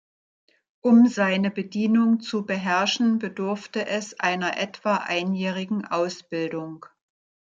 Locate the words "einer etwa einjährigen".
4.19-5.85